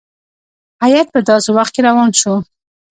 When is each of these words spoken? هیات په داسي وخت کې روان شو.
هیات 0.83 1.07
په 1.11 1.19
داسي 1.27 1.49
وخت 1.57 1.71
کې 1.75 1.81
روان 1.87 2.09
شو. 2.19 2.35